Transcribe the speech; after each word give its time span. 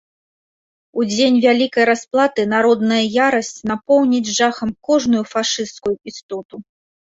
У 1.01 1.03
дзень 1.11 1.37
вялікай 1.45 1.85
расплаты 1.91 2.41
народная 2.55 2.99
ярасць 3.27 3.53
напоўніць 3.75 4.33
жахам 4.41 4.69
кожную 4.93 5.23
фашысцкую 5.37 5.97
істоту. 6.15 6.55